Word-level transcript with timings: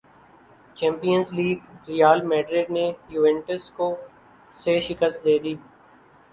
champions 0.77 1.27
League 1.33 1.59
Real 1.89 2.19
Madrid 2.25 2.67
نے 2.71 2.85
Juventus 3.09 3.69
کو 3.77 3.87
سے 4.55 4.79
شکست 4.87 5.23
دے 5.25 5.37
دی 5.43 5.53